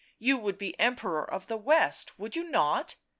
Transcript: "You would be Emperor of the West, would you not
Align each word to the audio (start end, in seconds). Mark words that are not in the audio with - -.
"You 0.27 0.39
would 0.39 0.57
be 0.57 0.73
Emperor 0.79 1.23
of 1.31 1.45
the 1.45 1.57
West, 1.57 2.17
would 2.17 2.35
you 2.35 2.49
not 2.49 2.95